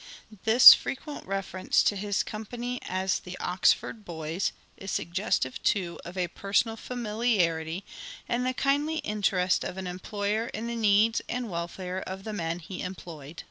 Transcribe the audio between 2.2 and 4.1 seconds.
company as" The Oxford